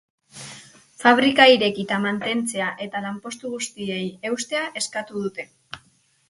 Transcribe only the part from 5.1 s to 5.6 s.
dute.